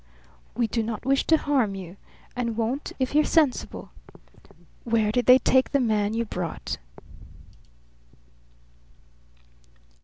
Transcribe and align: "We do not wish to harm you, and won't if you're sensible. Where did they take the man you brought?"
"We 0.55 0.65
do 0.65 0.81
not 0.81 1.05
wish 1.05 1.27
to 1.27 1.37
harm 1.37 1.75
you, 1.75 1.95
and 2.35 2.57
won't 2.57 2.91
if 2.97 3.13
you're 3.13 3.23
sensible. 3.23 3.91
Where 4.83 5.11
did 5.11 5.27
they 5.27 5.37
take 5.37 5.73
the 5.73 5.79
man 5.79 6.15
you 6.15 6.25
brought?" 6.25 6.79